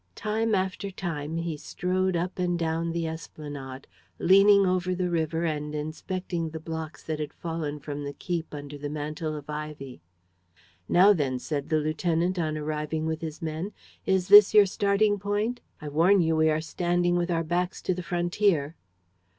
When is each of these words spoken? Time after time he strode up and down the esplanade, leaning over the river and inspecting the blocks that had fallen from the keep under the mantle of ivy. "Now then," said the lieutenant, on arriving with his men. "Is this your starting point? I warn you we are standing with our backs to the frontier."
Time 0.15 0.55
after 0.55 0.89
time 0.89 1.37
he 1.37 1.55
strode 1.55 2.15
up 2.15 2.39
and 2.39 2.57
down 2.57 2.91
the 2.91 3.05
esplanade, 3.05 3.85
leaning 4.17 4.65
over 4.65 4.95
the 4.95 5.11
river 5.11 5.43
and 5.45 5.75
inspecting 5.75 6.49
the 6.49 6.59
blocks 6.59 7.03
that 7.03 7.19
had 7.19 7.31
fallen 7.31 7.79
from 7.79 8.03
the 8.03 8.11
keep 8.13 8.51
under 8.51 8.79
the 8.79 8.89
mantle 8.89 9.35
of 9.35 9.47
ivy. 9.47 10.01
"Now 10.89 11.13
then," 11.13 11.37
said 11.37 11.69
the 11.69 11.77
lieutenant, 11.77 12.39
on 12.39 12.57
arriving 12.57 13.05
with 13.05 13.21
his 13.21 13.43
men. 13.43 13.73
"Is 14.03 14.27
this 14.29 14.55
your 14.55 14.65
starting 14.65 15.19
point? 15.19 15.61
I 15.79 15.87
warn 15.87 16.19
you 16.19 16.35
we 16.35 16.49
are 16.49 16.61
standing 16.61 17.15
with 17.15 17.29
our 17.29 17.43
backs 17.43 17.79
to 17.83 17.93
the 17.93 18.01
frontier." 18.01 18.75